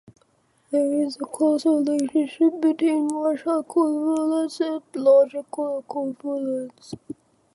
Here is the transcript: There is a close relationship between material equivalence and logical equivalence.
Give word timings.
There 0.71 0.91
is 1.05 1.17
a 1.17 1.25
close 1.25 1.63
relationship 1.63 2.59
between 2.59 3.05
material 3.09 3.59
equivalence 3.59 4.59
and 4.59 4.81
logical 4.95 5.77
equivalence. 5.77 6.95